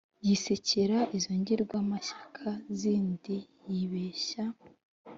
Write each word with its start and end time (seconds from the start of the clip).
yisekera 0.25 0.97
izo 1.17 1.31
ngirwa 1.41 1.77
mashyaka 1.89 2.47
zindi 2.79 3.35
yibeshya 3.71 4.43